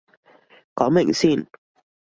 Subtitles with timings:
[0.73, 1.45] 講明先